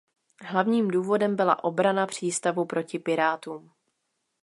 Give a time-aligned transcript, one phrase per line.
[0.45, 3.71] Hlavním důvodem byla obrana přístavu proti pirátům.